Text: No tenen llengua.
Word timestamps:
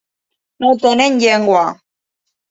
No 0.63 0.69
tenen 0.85 1.19
llengua. 1.23 1.61